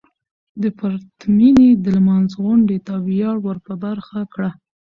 د 0.61 0.63
پرتمينې 0.79 1.69
لمانځغونډې 1.95 2.77
ته 2.87 2.93
وياړ 3.07 3.35
ور 3.45 3.57
په 3.65 3.73
برخه 3.83 4.19
کړه. 4.33 4.49